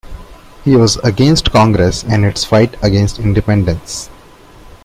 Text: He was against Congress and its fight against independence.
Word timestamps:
He 0.63 0.75
was 0.75 0.97
against 1.03 1.51
Congress 1.51 2.01
and 2.03 2.25
its 2.25 2.43
fight 2.43 2.73
against 2.83 3.19
independence. 3.19 4.09